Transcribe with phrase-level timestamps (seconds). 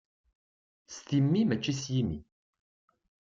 [0.93, 2.17] S timmi mačči s yimi.